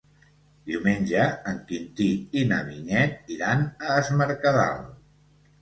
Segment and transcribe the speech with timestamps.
[0.69, 2.07] Diumenge en Quintí
[2.41, 4.83] i na Vinyet iran a Es Mercadal.